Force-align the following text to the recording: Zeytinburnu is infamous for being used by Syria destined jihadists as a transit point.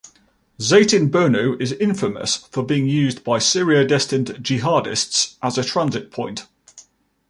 Zeytinburnu 0.59 1.61
is 1.61 1.73
infamous 1.73 2.37
for 2.37 2.63
being 2.63 2.87
used 2.87 3.23
by 3.23 3.37
Syria 3.37 3.85
destined 3.85 4.29
jihadists 4.43 5.35
as 5.43 5.59
a 5.59 5.63
transit 5.63 6.09
point. 6.09 6.47